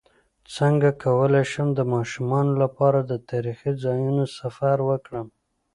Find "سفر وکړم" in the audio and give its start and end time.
4.37-5.27